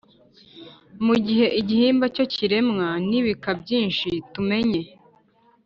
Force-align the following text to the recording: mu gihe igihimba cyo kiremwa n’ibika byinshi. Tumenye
mu 1.05 1.15
gihe 1.25 1.45
igihimba 1.61 2.05
cyo 2.15 2.25
kiremwa 2.33 2.87
n’ibika 3.09 3.49
byinshi. 3.61 4.09
Tumenye 4.33 4.81